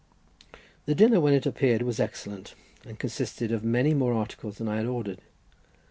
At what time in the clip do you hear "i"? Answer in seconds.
4.67-4.77